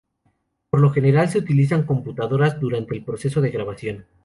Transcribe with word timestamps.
Por 0.71 0.79
lo 0.81 0.89
general, 0.89 1.29
se 1.29 1.37
utilizan 1.37 1.85
computadoras 1.85 2.59
durante 2.59 2.95
el 2.95 3.03
proceso 3.05 3.39
de 3.39 3.51
grabación. 3.51 4.05